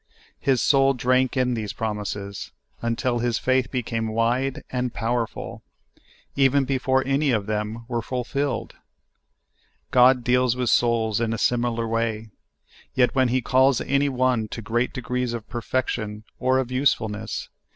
[0.39, 2.49] His soul drank in these promises,
[2.81, 5.61] until his faith became wide and powerful,
[6.35, 8.73] even before any of them were fulfilled.
[9.91, 12.31] God deals with souls in a similar way;
[12.95, 17.49] yet when He calls any one to great degrees of perfection or of usefulness.